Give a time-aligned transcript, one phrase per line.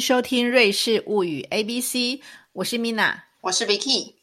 [0.00, 1.98] 收听《瑞士物语 A B C》，
[2.52, 4.14] 我是 Mina，我是 Vicky。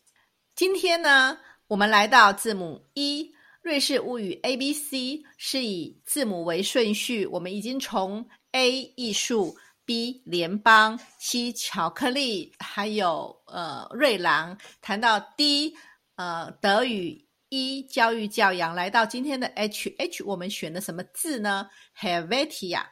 [0.55, 1.37] 今天呢，
[1.67, 3.23] 我们来到字母一，
[3.61, 4.97] 《瑞士物语 A B C》
[5.37, 15.75] 是以字母为顺序，我们已经从 A 艺术、B 联邦、C 巧克力，还有呃瑞郎，谈到 D
[16.15, 22.83] 呃德语、E 教育教养，来到今天的 H H，我们选的什么字呢？Helvetia。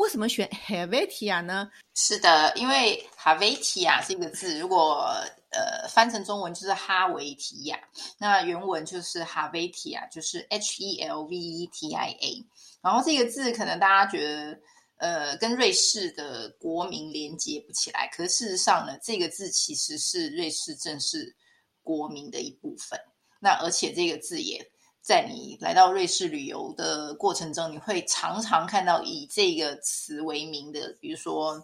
[0.00, 1.70] 为什么选 Helvetia 呢？
[1.94, 5.12] 是的，因为 Helvetia 这个字，如果
[5.50, 7.78] 呃翻成中文就是哈维提亚，
[8.16, 12.46] 那原文就是 Helvetia，就是 H E L V E T I A。
[12.80, 14.58] 然后这个字可能大家觉得
[14.96, 21.36] 呃跟瑞士的国民连接不起来，可是事实上呢，这个字其实是瑞士正式
[21.82, 22.98] 国民的一部分。
[23.38, 24.69] 那而且这个字也。
[25.02, 31.60] 在你来到瑞士旅游的过程中，你会常常看到以这个词为名的，比如说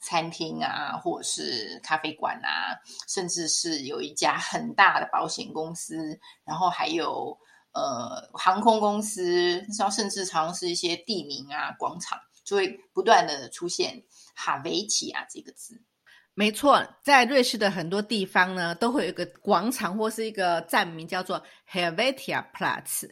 [0.00, 2.76] 餐厅啊，或者是咖啡馆啊，
[3.08, 7.36] 甚至是有一家很大的保险公司，然后还有
[7.72, 14.02] 呃航空公司，像甚至常是一些地名啊、广场，就会不断的出现
[14.34, 15.80] 哈维奇啊这个字。
[16.40, 23.06] 没错，在瑞士的很多地方呢，都会有一个广场或是一个站名叫做 Helvetia Platz。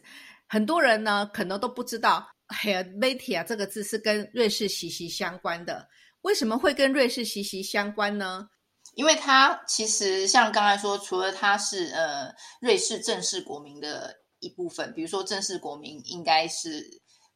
[0.47, 5.87] 很多人呢，可能都不知道 Helvetia 这个字是跟瑞士息息相关的。
[6.21, 8.47] 为什么会跟瑞士息息相关呢？
[8.95, 16.83] 因为它其实像刚才说，除了它是呃瑞士正式国民的一部分，比如说正式国民应该是。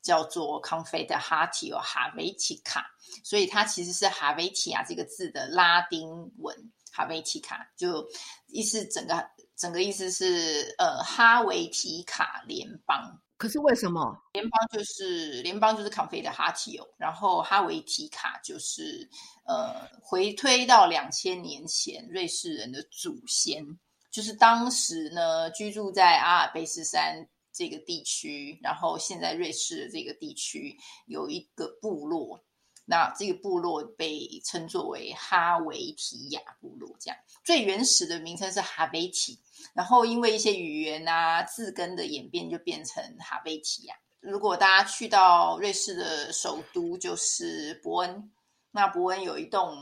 [0.04, 2.86] 叫做 Confederatio 哈维提卡，
[3.24, 6.10] 所以它其实是哈维提亚这个字的拉丁
[6.40, 6.56] 文
[6.92, 8.06] 哈维提卡，就
[8.48, 9.26] 意思整个
[9.56, 13.18] 整个意思是呃哈维提卡联邦。
[13.38, 19.10] 可是为什么联邦就是联邦就是 Confederatio，然后哈维提卡就是
[19.46, 23.66] 呃回推到两千年前瑞士人的祖先，
[24.12, 27.26] 就是当时呢居住在阿尔卑斯山。
[27.54, 30.76] 这个地区，然后现在瑞士的这个地区
[31.06, 32.44] 有一个部落，
[32.86, 36.96] 那这个部落被称作为哈维提亚部落。
[37.00, 39.40] 这样最原始的名称是哈维提，
[39.74, 43.96] 然后因为一些语言啊字根的演变，就变成哈维提亚。
[44.20, 48.32] 如果大家去到瑞士的首都，就是伯恩，
[48.72, 49.76] 那伯恩有一栋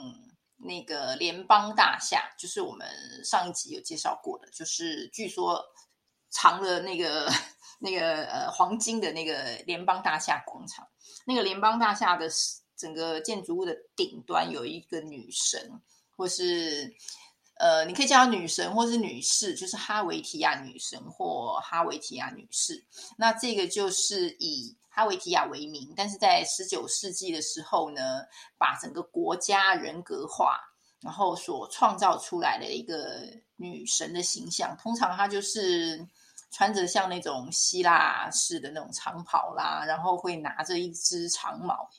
[0.58, 2.88] 那个联邦大厦，就是我们
[3.24, 5.64] 上一集有介绍过的，就是据说
[6.32, 7.32] 藏了那个。
[7.84, 10.88] 那个呃，黄金的那个联邦大厦广场，
[11.26, 12.30] 那个联邦大厦的
[12.78, 15.82] 整个建筑物的顶端有一个女神，
[16.16, 16.94] 或是
[17.58, 22.86] 呃，你可以叫她女神，或是女士，就是哈维提亚女神或哈维提亚女士。
[23.18, 28.22] 那这个就是以哈维提亚为名，但是在十九世纪的时候呢，
[28.60, 30.60] 把整个国家人格化，
[31.00, 33.24] 然后所创造出来的一个
[33.56, 36.08] 女神的形象，通常她就是。
[36.52, 41.90] 穿着像那种希腊式的那种长袍啦，然后会拿着一支长矛，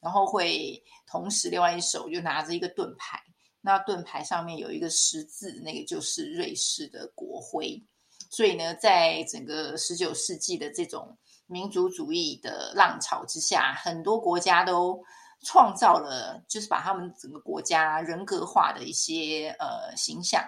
[0.00, 3.18] 然后会同时另外一手就拿着一个盾牌，
[3.60, 7.82] 那盾牌上面有一个十字，那个就是瑞士的国徽。
[8.30, 15.02] 所以呢，在整个十九世纪的这种民族主义的浪潮之下，很多国家都
[15.44, 20.46] 创造了，就是把他们整个国家人格化的一些呃形象。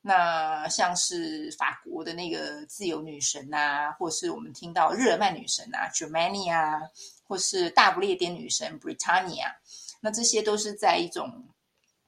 [0.00, 6.80] 那像是法国的那个自由女神啊，或是我们听到日耳曼女神啊，Germany 啊，
[7.26, 9.54] 或是大不列颠女神 Britannia，
[10.00, 11.48] 那这些都是在一种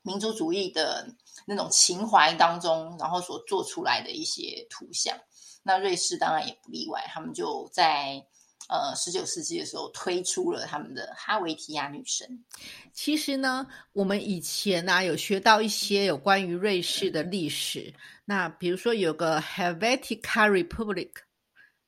[0.02, 1.06] 民族主义的
[1.46, 5.16] 那种情怀当中，然后所做出来的一些图像。
[5.62, 8.24] 那瑞士当然也不例外，他们就在。
[8.70, 12.44] 呃，十九世纪的时候推出了他们的哈维提亚女神。
[12.92, 17.92] 其实呢，我们以前呢有学到一些有关于瑞士的历史。
[18.24, 21.10] 那比如说有个 Helvetica Republic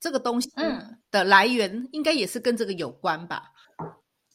[0.00, 3.52] 这个东西，嗯，的来源应该也是跟这个有关吧。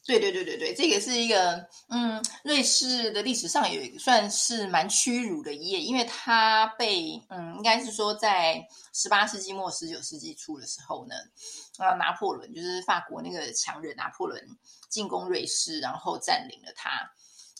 [0.06, 11.14] 对对对对对，这个是一个嗯，瑞士的历史上有一个算是蛮屈辱的一页，因为它被嗯，应该是说在十八世纪末十九世纪初的时候呢，
[11.78, 14.38] 啊，拿破仑就是法国那个强人拿破仑
[14.90, 17.10] 进攻瑞士，然后占领了它。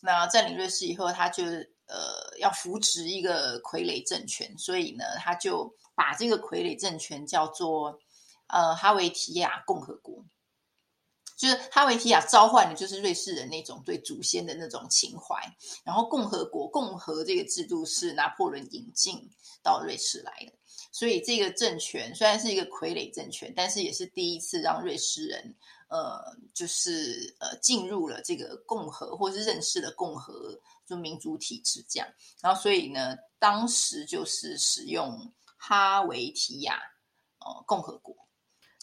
[0.02, 7.98] 那占领瑞士以后，他就呃要扶植一个傀儡政权，所以呢，他就把这个傀儡政权叫做
[8.48, 10.24] 呃哈维提亚共和国。
[11.38, 15.40] 就是哈维提亚召唤的就是瑞士人那种对祖先的那种情怀。
[15.84, 19.16] 然后共和国共和这个制度是拿破仑引进
[19.62, 20.52] 到瑞士来的，
[20.90, 25.54] 所以这个政权虽然是一个傀儡政权，但是也是第一次让瑞士人
[25.88, 32.08] 呃，就是呃进入了这个共和或是认识了共和就民主体制这样。
[32.40, 36.80] 然后所以呢，当时就是使用哈维提亚
[37.38, 38.14] 呃共和国。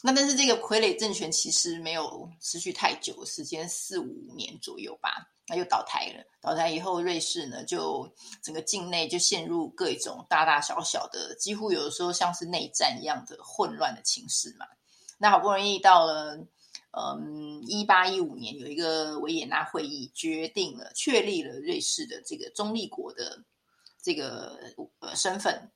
[0.05, 4.05] 那但是这个傀儡政权其实没有持续太久时间，四五
[4.35, 6.23] 年左右吧，那又倒台了。
[6.39, 8.07] 倒台以后，瑞士呢就
[8.43, 14.67] 整个境内就陷入各种大大小小的，几乎有的时候像是内战一样的混乱的情势嘛。
[15.17, 16.37] 那好不容易到了，
[16.91, 23.43] 嗯，一八一五年有一个维也纳会议决定了确立了瑞士的这个中立国的
[24.03, 24.55] 这个
[24.99, 25.71] 呃身份。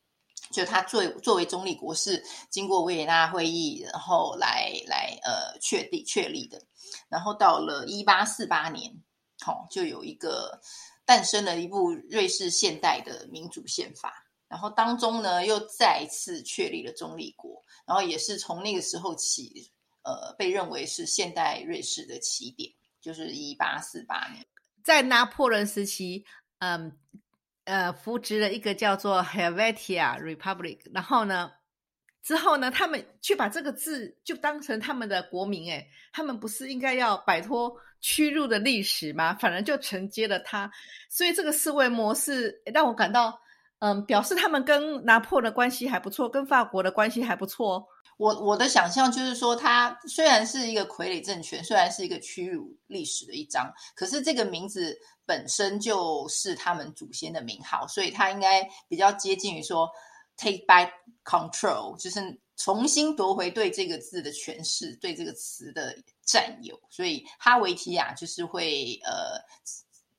[0.51, 6.60] 就他作作为中立国是经过维也纳会议，然后来来呃确定确立的，
[7.07, 8.92] 然后到了一八四八年，
[9.40, 10.60] 好就有一个
[11.06, 19.72] 诞生了一部瑞士现代的民主宪法，然后当中呢又再一次确立了中立国，然后也是从那个时候起，
[20.04, 24.44] 呃被认为是现代瑞士的起点，就是一八四八年，
[24.84, 26.25] 在拿破仑时期，
[26.57, 26.98] 嗯。
[27.69, 31.51] 呃，扶植了一个叫做 Helvetia Republic，然后呢，
[32.24, 37.71] 之后呢，他们去把这个字就当成他们的国民，哎，他们不是应该要摆脱
[38.01, 39.36] 屈辱的历史吗？
[39.39, 40.71] 反而就承接了它，
[41.12, 43.39] 所以这个思维模式让我感到，
[43.77, 47.88] 嗯，表示他们跟拿破仑关系还不错，跟法国的关系还不错。
[48.18, 54.98] 我我的想象就是说，它虽然是一个傀儡政权，虽然是一个屈辱历史的一章，可是这个名字。
[55.30, 59.88] 本身就是他们祖先的名号，所以他应该比较接近于说
[60.36, 60.92] “take back
[61.24, 65.96] control”，就是重新夺回对这个字的诠释，对这个词的
[66.26, 66.81] 占有。
[66.90, 69.40] 所以哈维提亚就是会呃，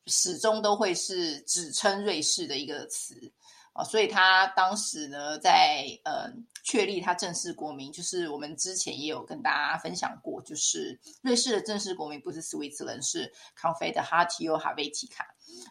[0.07, 3.33] 始终都会是指称瑞士的一个词。
[3.72, 6.28] 啊，所以他当时呢，在呃
[6.64, 15.25] 确立他正式国民，就是我们之前也有跟大家分享过，就是瑞士的正式国民不是 Switzerland，是 Confederatio Helvetica，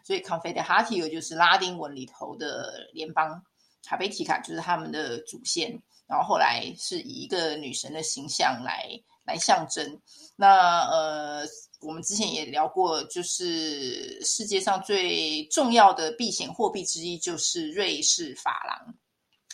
[0.04, 3.44] 所以 Confederatio 就是拉丁文里头的联邦
[3.86, 5.70] ，Helvetica 就是他们的祖先，
[6.06, 8.88] 然后后来是以一个女神的形象来
[9.24, 10.00] 来象征，
[10.36, 11.46] 那呃。
[11.80, 18.94] 我们之前也聊过，就是世界上最重要的避险货币之一就是瑞士法郎，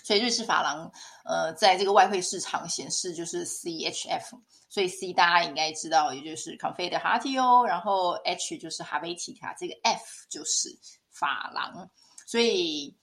[0.05, 0.91] 所以瑞士法郎，
[1.25, 10.77] 呃，在这个外汇市场显示就是 CHF，所以 C 大家应该知道，也就是 Confederatio，然后 H 就是哈维提卡，这个 F 就是
[11.11, 11.91] 法郎，
[12.27, 12.97] 所以。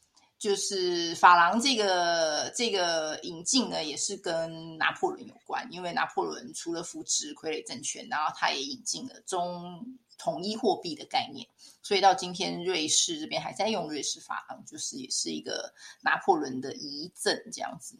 [0.43, 9.81] 就是法郎这个这个引进呢，也是跟拿破仑有关，因为拿破仑除了扶持傀儡政权，然后他也引进了中
[10.17, 11.47] 统一货币的概念，
[11.81, 17.95] 所以到今天瑞士这边还在用瑞士法郎，就是也是一个拿破仑的遗赠这样子。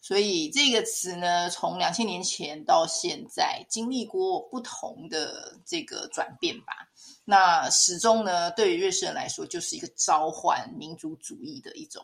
[0.00, 6.88] 所以这个词呢，从两千年前到现在，经历过不同的这个转变吧。
[7.30, 12.02] 那始终呢，对于瑞士人来说，就是一个召唤民族主义的一种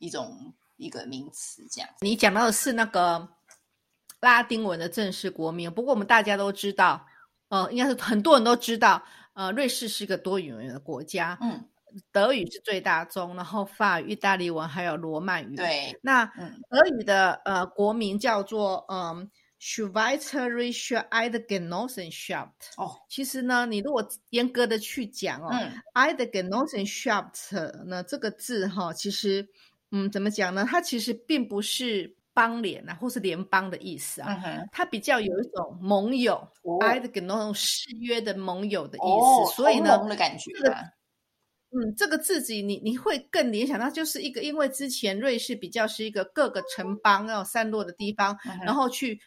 [0.00, 1.64] 一种一个名词。
[1.70, 3.28] 这样，你讲到的是那个
[4.18, 5.72] 拉丁文的正式国名。
[5.72, 7.06] 不过我们大家都知道，
[7.50, 9.00] 呃，应该是很多人都知道，
[9.34, 11.38] 呃，瑞士是一个多语言的国家。
[11.40, 11.64] 嗯，
[12.10, 15.54] 德语是最大宗，然后法语、意大利文还有罗曼语。
[15.54, 19.30] 对，那德语的呃国名叫做嗯。
[19.66, 22.50] Schweizerische Eidgenossenschaft。
[22.76, 25.50] 哦，其实呢，你如果严格的去讲哦
[25.94, 29.48] ，Eidgenossenschaft 呢这个字哈，其实
[29.90, 30.66] 嗯，怎么讲呢？
[30.68, 34.38] 它其实并不是邦联啊，或是联邦的意思啊。
[34.70, 36.46] 它比较有一种盟友
[36.82, 39.54] ，Eidgenoss 誓约的盟友的意思。
[39.54, 40.52] 所以呢，的感觉。
[41.70, 49.18] 嗯，这个自己你你会更联想到就是一个，因为之前瑞士比较是一个各个城邦要散落的地方，然后去。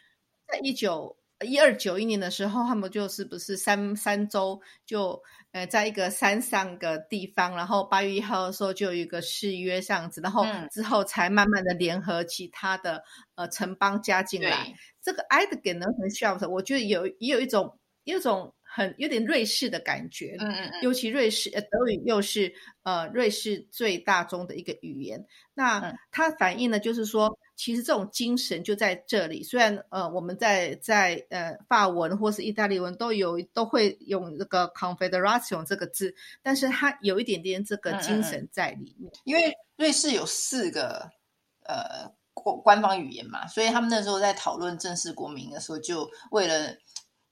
[0.50, 13.02] 在一九一二九一年的时候，他们就是不是三三州就呃在一个山上个地方，然后八月一号的时候就有一个誓约这样子，然后之后才慢慢的联合其他的
[13.36, 14.74] 呃城邦加进来。
[15.02, 18.52] 这个 i d g e n 呢很 s h o t 我觉得有也有一种一种。
[18.70, 22.52] 很有点瑞士的感觉，嗯嗯嗯，尤其瑞士呃德语又是
[22.82, 25.24] 呃瑞士最大宗的一个语言，
[25.54, 29.42] 那它反映的就是说，其实这种精神就在这里。
[29.42, 39.12] 虽然呃我们在在呃法文或是意大利文都有都会用这个 confederation 这个字，但是它有一点点这个精神在里面。
[39.24, 41.10] 因为瑞士有四个
[41.64, 46.74] 呃官官方语言嘛，所以他们那时候在讨论正式国民的时候，就为了。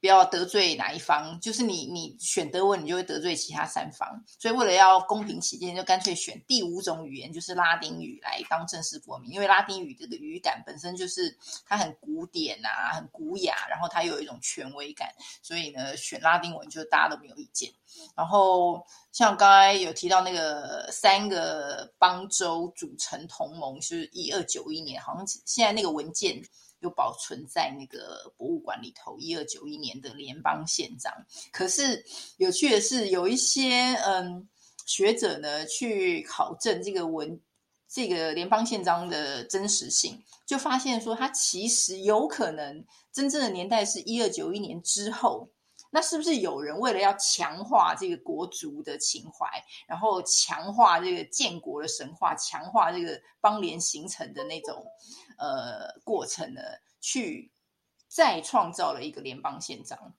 [0.06, 4.08] 不要得罪哪一方，就是你你选德文，你就会得罪其他三方。
[4.38, 9.32] 所以为了要公平起见，就干脆选第五种语言，就是拉丁语来当正式国民。
[9.32, 11.36] 因为拉丁语这个语感本身就是
[11.66, 15.08] 它很古典啊，很古雅，然后它有一种权威感，
[15.42, 17.68] 所以呢，选拉丁文就大家都没有意见。
[18.14, 26.40] 然后像刚才有提到那个三个邦州组成同盟，是一二九一年，好像现在那个文件。
[26.80, 31.12] 又保存在那个博物馆里头，一二九一年的联邦宪章。
[31.52, 32.04] 可是
[32.36, 34.48] 有趣的是，有一些嗯
[34.86, 37.40] 学者呢去考证这个文
[37.88, 45.48] 这个联邦宪章的真实性，就发现说它其实有可能真正的年代是一二九一年之后。
[45.96, 49.48] 那是不是有人为了要强化这个国族的情怀，
[49.86, 54.84] 然后强化这个建国的神话，强化这个邦联形成的那种
[55.38, 56.60] 呃过程呢？
[57.00, 57.50] 去
[58.08, 60.12] 再创造了一个联邦宪章？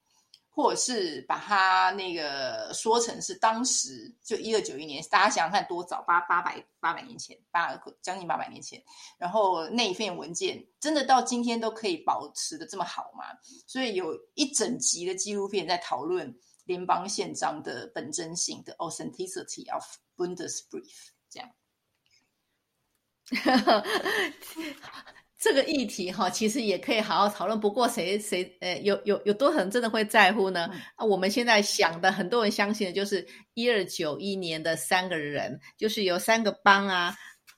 [0.57, 8.83] 或者是把它那个说成是当时就一二九一年，大家想想看多早，八八百八百年前，八将近八百年前，
[9.19, 13.25] 然后那一份文件真的到今天都可以保持的这么好吗？
[13.67, 16.35] 所以有一整集的纪录片在讨论
[16.65, 19.85] 联邦宪章的本真性的 authenticity of
[20.17, 21.51] Bundesbrief，这样。
[25.39, 27.59] 这个议题哈，其实也可以好好讨论。
[27.59, 30.69] 不过谁谁呃，有有有多少人真的会在乎呢？
[30.95, 37.15] 啊，我们现在想的，很多人相信的就是一二九一年的三个人，就是有三个邦啊，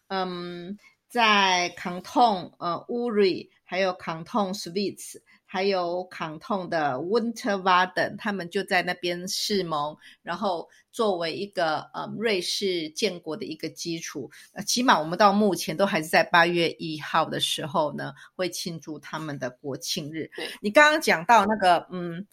[0.10, 5.16] 嗯，在抗痛呃乌瑞，还有抗痛 Swiss。
[5.52, 14.30] 还有抗痛的 Winter Warden，他们就在那边试盟，然后作为一个呃瑞士建国的一个基础。
[14.54, 20.30] 呃，起码我们到目前都还是在八月一号的时候呢，会庆祝他们的国庆日。
[20.62, 22.28] 你刚刚讲到那个嗯。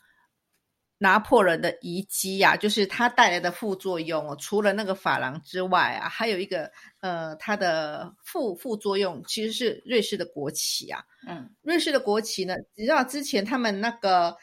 [0.99, 4.37] 拿破仑的遗迹呀，就是它带来的副作用哦。
[4.41, 11.05] 除了那个法郎之外啊，还有一个呃，它的副副作用其实是瑞士的国旗啊。
[11.29, 14.35] 嗯，瑞士的国旗呢，你知道之前他们那个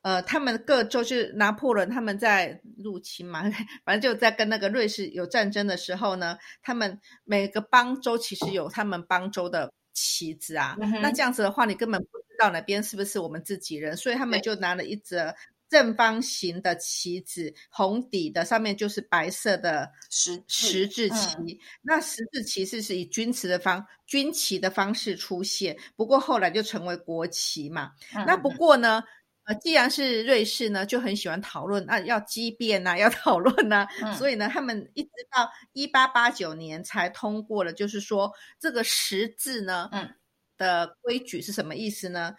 [0.00, 3.42] 呃，他们各州是拿破仑他们在入侵嘛，
[3.84, 10.78] 反正就在跟那个瑞士有战争的时候呢，他们每个邦州其实有他们邦州的旗子啊。
[11.02, 15.34] 那这样子的话，你根本不知道哪边是不是我们自己人，所以他们就拿了一则。
[15.70, 21.58] 正方形的旗子，红底的，上面就是白色的十十字旗。
[21.80, 27.92] 那十字旗是是以军旗的方军旗的方式出现，不过后来就成为国旗嘛。
[28.26, 29.02] 那不过呢，
[29.44, 33.86] 呃，既然是瑞士呢，就很喜欢讨论啊，要激辩呐， 要讨论呐，
[34.18, 40.12] 所以呢，他们一直到一八八九年才通过了，就是说这个十字呢，嗯，
[40.58, 42.34] 的规矩是什么意思呢？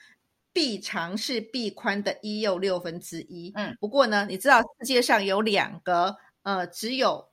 [0.53, 3.51] 臂长是臂宽的一又六分之一。
[3.55, 7.29] 嗯，不过呢，你知道世界上有两个，呃，只有，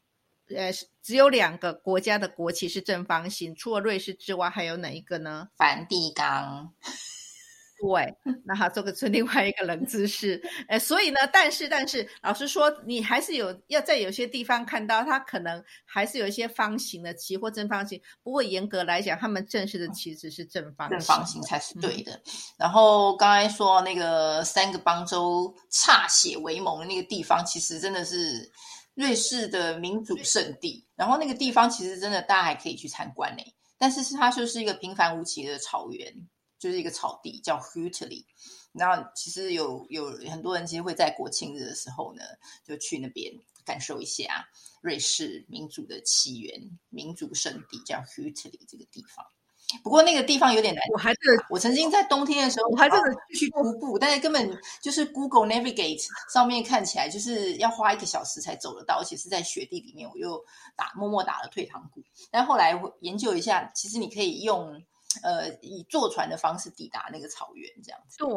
[0.54, 0.72] 呃，
[1.02, 5.48] 只有两个国家的国旗是正方形，除了瑞士之外，还有哪一个呢？
[5.56, 6.74] 梵蒂冈。
[7.80, 8.12] 对，
[8.44, 10.42] 那好，这个是另外一个冷知识。
[10.66, 18.00] 哎，所以呢，但是但是，老实说，你还是有要在有些地方看到，它可能还是有一些方形的旗或正方形。
[18.22, 22.20] 不过严格来讲，他们正式的旗帜是正方正方形才是对的。
[22.58, 28.50] 然后刚才说那个三个邦州歃血为盟的那个地方，其实真的是
[28.94, 30.84] 瑞士的民主圣地。
[30.96, 33.42] 然后那个地方其实真的大家还可以去参观呢，
[33.78, 36.12] 但是是它就是一个平凡无奇的草原。
[36.58, 38.24] 就是一个草地，叫 Hutli。
[38.72, 42.22] 然后其实有有很多人其实会在国庆日的时候呢，
[42.64, 43.32] 就去那边
[43.64, 44.46] 感受一下
[44.82, 46.60] 瑞士民主的起源、
[46.90, 49.24] 民主圣地，叫 Hutli 这个地方。
[49.82, 50.82] 不过那个地方有点难。
[50.92, 51.18] 我还是
[51.50, 60.08] 我曾经在冬天的时候，我还真的去徒步，但是根本就是 Google Navigate 上面看起来就是要花一个小时才走得到，而且是在雪地里面。
[60.08, 60.42] 我又
[60.76, 62.02] 打默默打了退堂鼓。
[62.30, 64.80] 但后来研究一下，其实你可以用。
[65.22, 68.18] 呃，以坐船的方式抵达那个草原，这样子。
[68.18, 68.28] 对，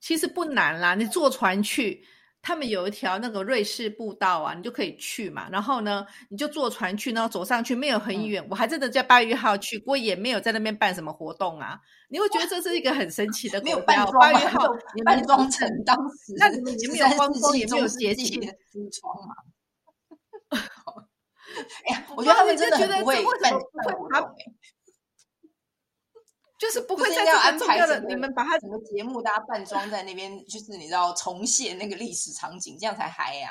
[0.00, 0.94] 其实不难啦。
[0.94, 2.04] 你坐船去，
[2.40, 5.48] 他们有一条那个瑞士步道啊，你就可以去嘛。
[5.50, 8.44] 然后呢，你就坐船去，然后走上去，没有很远。
[8.50, 11.80] 我还真的在八月号去过，也没有在那边办什么活动啊。
[12.08, 14.66] 你会觉得这是一个很神奇的没有办八月号
[15.04, 18.40] 扮装成当时，那你们也没有观光，也没有节气
[18.70, 19.34] 服装嘛？
[21.86, 24.34] 哎呀，我觉得他们真的不会办活动
[26.62, 33.50] 就是不会在这个重要的，你们把它整个节目大家扮装在那边，就是你知道重现那个历史场景，这样才嗨呀。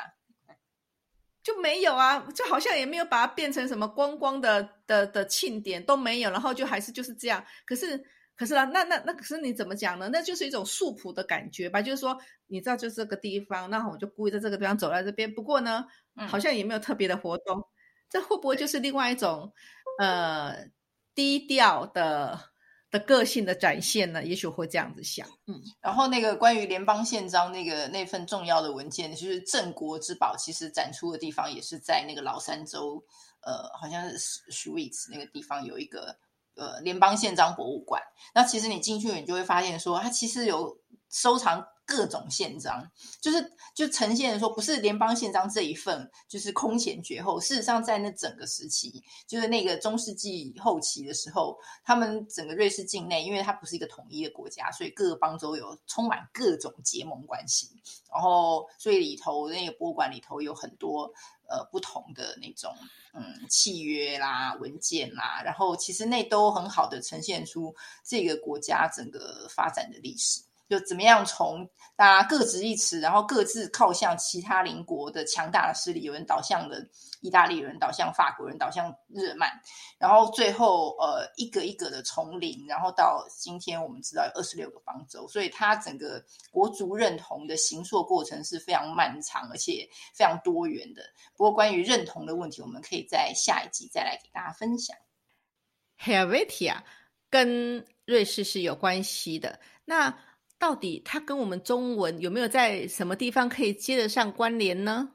[1.44, 7.44] 就没有啊，就好像也没有把它变成什么观光的的的庆典都没有，然后就还是就是这样。
[7.66, 8.02] 可是。
[8.38, 10.10] 可是啊，那那那可是你怎么讲呢？
[10.12, 15.32] 那就是一种素朴的感觉吧，就是说，你知道，就这个地方，那我就故意在这个地方走在这边。
[15.32, 15.86] 不过呢，
[16.28, 17.64] 好像也没有特别的活动，
[18.10, 19.54] 这会不会就是另外一种
[20.00, 20.56] 呃
[21.14, 22.51] 低调的
[22.92, 24.24] 的个性的展现呢？
[24.24, 25.28] 也许会这样子想。
[25.48, 33.04] 嗯，然后那个关于联邦宪章那个那份重要的文件，就是镇国之宝，其实展出的地方也是在那个老三州，
[33.42, 36.16] 呃，好像是 Swiss 那个地方有一个。
[36.54, 38.04] 呃，联邦宪章博物馆，
[38.36, 40.78] 那其实你进去，你就会发现说，它其实有
[41.10, 47.38] 收藏各种宪章，就是就呈现说，不是联邦宪章这一份就是空前绝后。
[47.42, 57.70] 事实上，在那整个时期，就是那个中世纪后期的时候，他们整个瑞士境内，因为它不是一个统一的国家，所以各个邦州有充满各种结盟关系。
[58.10, 61.14] 然后，所以里头那个博物馆里头有很多。
[61.52, 62.74] 呃，不同的那种
[63.14, 70.40] 嗯契约啦、文件啦，然后其实那都很好的呈现出这个国家整个发展的历史。
[70.72, 76.78] 就怎么样从大家各执一词，然后各自靠向其他邻国的强大的势力，有人倒向了
[77.20, 79.52] 意大利有人，倒向法国人，倒向日耳曼，
[80.00, 89.86] 然后最后呃一个一个的从零，然后到今天我们知道有二十六个方舟，所以它整个国族认同的形塑过程是非常漫长而且
[90.16, 91.04] 非常多元的。
[91.36, 94.96] 不过关于认同的问题，我们可以在下一集再来给大家分享。
[96.00, 96.78] Helvetia
[97.30, 100.18] 跟瑞士是有关系的，那。
[100.62, 105.10] 到底它跟我们中文有没有在什么地方可以接得上关联呢？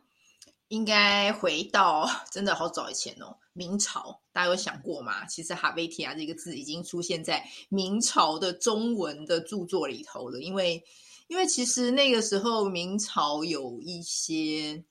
[0.66, 5.24] 应该回到真的好早以前哦，明朝，大家有想过吗？
[5.26, 10.82] 其实哈维提亚这个字已经出现在明朝的中文的著作里头了，因为
[11.28, 14.82] 因为其实那个时候明朝有一些。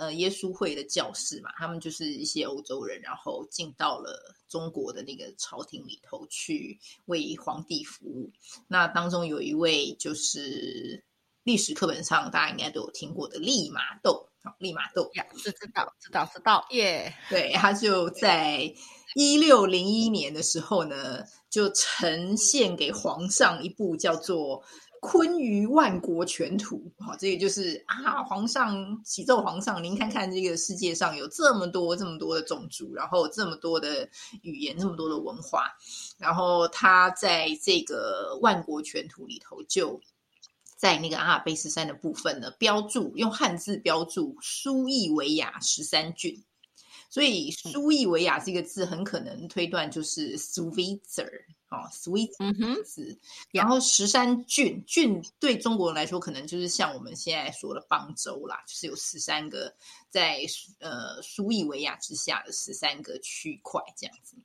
[0.00, 8.32] 呃，耶稣会的教士嘛，他们就是一些欧洲人，然后进到了中国的那个朝廷里头去为皇帝服务。
[8.66, 11.04] 那当中有一位就是
[11.42, 14.26] 历史课本上大家应该都有听过的利玛窦，
[14.58, 17.14] 利玛窦呀，知道知道知道耶。
[17.28, 18.74] 对他就在
[19.16, 24.64] 一六零一年的时候呢，就呈现给皇上一部叫做。
[25.00, 34.06] 坤于万国全图，好，这个就是啊，皇上启奏皇上，您看看这个世界上有这么多这么多的种族，然后这么多的
[34.42, 35.70] 语言，这么多的文化，
[36.18, 39.98] 然后他在这个万国全图里头，就
[40.76, 46.44] 在那个阿尔卑斯山的部分呢，标注用汉字标注苏伊维亚十三郡，
[47.10, 51.28] 所以苏伊维亚这个字很可能推断就是 Switzer。
[51.70, 52.32] 哦，sweet
[52.82, 53.16] 字，
[53.52, 59.72] 然后十三郡郡对中国人来说，可能就是像我们现在说的邦州啦，就是有十三个
[60.08, 60.40] 在
[60.80, 64.36] 呃苏伊维亚之下的十三个区块这样子。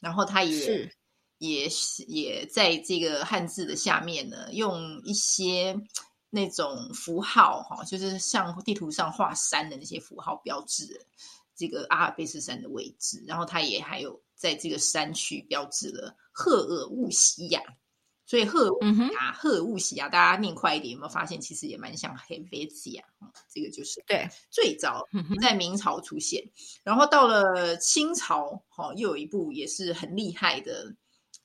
[0.00, 0.90] 然后它也
[1.36, 1.68] 也
[2.06, 5.78] 也在这个汉字的下面呢，用一些
[6.30, 11.06] 那种符号哈，就是像地图上画山的那些符号标志
[11.60, 13.22] 这个阿尔卑斯山的位置。
[13.26, 16.16] 然后它也还有在这个山区标志了。
[16.32, 17.60] 赫尔乌西亚，
[18.24, 23.02] 所以赫尔亚赫尔乌西亚，大家念快一点，有没有发现其实也蛮像 Helvetia？
[23.52, 25.06] 这个就是对最早
[25.42, 26.42] 在明朝出现，
[26.82, 30.94] 然后到了清朝，哈，又有一部也是很厉害的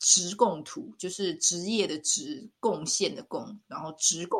[0.05, 4.39] 职贡图，就是职业的职，贡献的贡，然后职贡，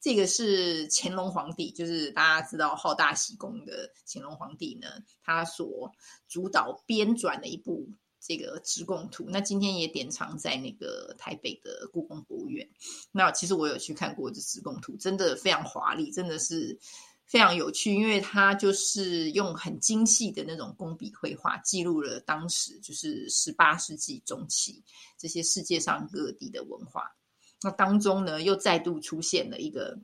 [0.00, 4.88] 这个是乾隆皇帝，就是大家知道好大喜功的乾隆皇帝呢，
[5.22, 5.92] 他所
[6.28, 7.86] 主导编撰的一部。
[8.22, 12.68] 这个职贡图，那今天也典藏在那个台北的故宫博物院。
[13.12, 16.78] 那其实我有去看过这职贡图，真的非常华丽，真的是
[17.30, 24.82] 非常有趣，因为它就是用很精细的那种工笔绘画，记录了当时就是十八世纪中期
[25.16, 27.14] 这些世界上各地的文化。
[27.62, 29.96] 那当中呢，又再度出现了一个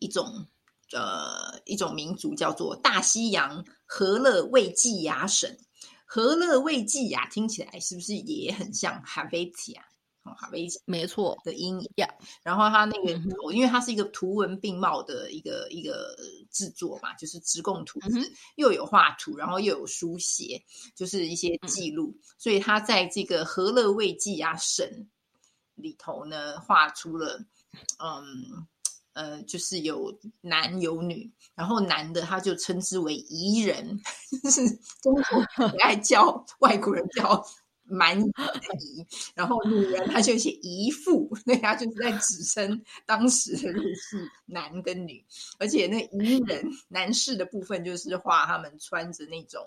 [0.00, 0.46] 一种
[0.92, 5.50] 呃一种民族，叫做大西洋和乐卫济亚省。
[6.04, 9.84] 和乐慰藉呀，听起来是不是也很像哈维提啊？
[10.22, 12.08] 哦，哈维没错的音呀。
[12.42, 13.12] 然后它那个，
[13.52, 16.16] 因为它是一个图文并茂的一个一个
[16.50, 17.98] 制作嘛，就是直供图，
[18.56, 20.62] 又有画图，然后又有书写，
[20.94, 22.16] 就是一些记录。
[22.38, 25.08] 所以他在这个和乐慰藉啊省
[25.74, 27.44] 里头呢，画出了
[27.98, 28.66] 嗯。
[29.12, 34.00] 呃，就是有男有女，然后男的他就称之为彝人，
[34.40, 34.70] 就是
[35.02, 35.44] 中国
[35.80, 37.44] 爱叫外国人叫
[37.90, 45.24] 蛮夷，然后女人他就写姨父，对，他就是在指称当时的日式男跟女，
[45.58, 49.66] 而且那夷人男士的部分就是画他们穿着那种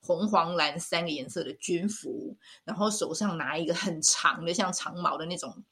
[0.00, 5.62] 红黄蓝三个颜色的军服，然后手上拿一个很长的像长矛的那种。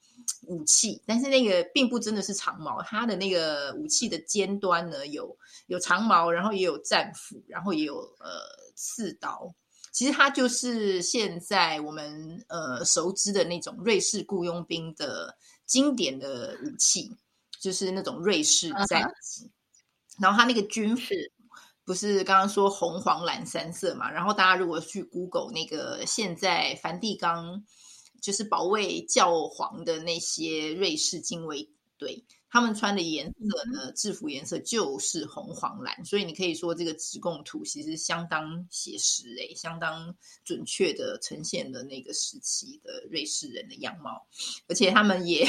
[0.48, 8.40] 武器，但是那个并不真的是长矛，它的那个武器的尖端呢有有长矛，然后也有战斧，然后也有呃
[8.74, 9.54] 刺刀。
[9.96, 17.10] 其实它就是现在我们呃熟知的那种瑞士雇佣兵的经典的武器，
[17.58, 19.50] 就是那种瑞士战机。
[20.20, 21.14] 然后它那个军服
[21.86, 24.10] 不是刚刚说红黄蓝三色嘛？
[24.10, 27.64] 然后大家如果去 Google 那个现在梵蒂冈。
[28.18, 44.26] 就是保卫教皇的那些瑞士禁卫队，他们穿的颜色呢，制服颜色就是红黄蓝，所以你可以说这个直供图其实相当写实，诶，相当准确的呈现了那个时期的瑞士人的样貌。
[44.68, 45.46] 而且他们也，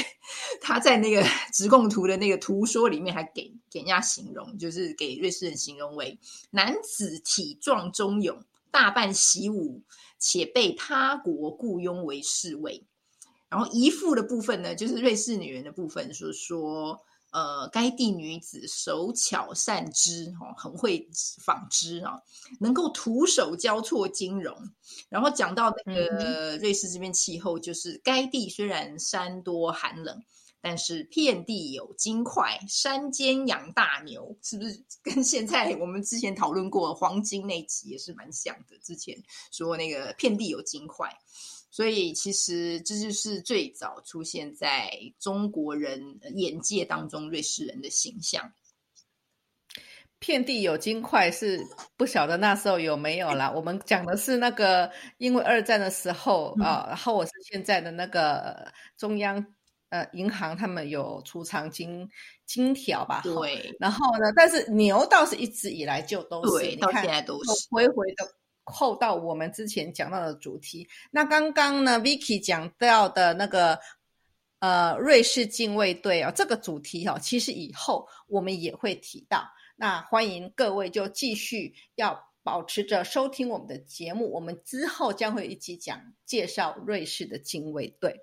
[0.59, 6.19] 他在那个 直供图的那个图说里面还给给人家形容，就是给瑞士人形容为
[6.51, 9.83] 男子体壮忠勇，大半习武。
[10.19, 12.83] 且被他国雇佣为侍卫，
[13.49, 16.99] 然后姨父的部分呢，就是瑞士女人的部分，说说
[17.31, 21.09] 呃，该地女子手巧善织，哈，很会
[21.43, 22.21] 纺织啊，
[22.59, 24.55] 能够徒手交错金融。
[25.09, 30.23] 然后讲到那个瑞士这边气候，就是该地虽然山多寒冷。
[30.67, 38.77] 但是遍地有金块，山间养大牛，是不是跟现在我们之前讨论过黄金那集也是蛮像的？
[38.79, 39.17] 之前
[39.49, 41.09] 说那个遍地有金块，
[41.71, 48.51] 所以其实这就是最早出现在中国人眼界当中瑞士人的形象。
[50.19, 53.49] 遍地有金块是不晓得那时候有没有啦。
[53.49, 59.45] 我们讲的是那个因为二战的时候啊，然后我是现在的那个中央。
[59.89, 62.09] 呃，银行他们有储藏金
[62.45, 63.21] 金条吧？
[63.23, 63.73] 对。
[63.79, 64.31] 然后呢？
[64.35, 68.27] 但是牛倒是一直以来就都是，到现在都是回回的
[68.65, 70.85] 扣到我们之前讲到的主题。
[71.09, 73.79] 那刚刚呢，Vicky 讲到的那个
[74.59, 79.47] 呃瑞士禁卫队啊，这个主题哦，其实以后我们也会提到。
[79.77, 88.19] 那欢迎各位就继续要保持着收听我们的节目，我们之后将会一起讲介绍瑞士的禁卫队。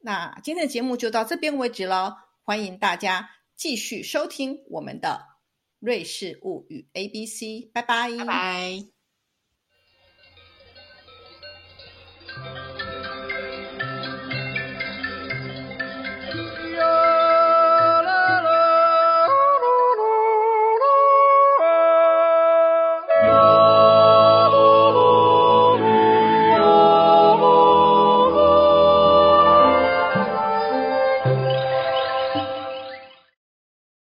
[0.00, 5.26] 那今天的节目就到这边为止了，欢迎大家继续收听我们的
[5.80, 8.97] 《瑞士物语》A B C，拜拜，拜拜。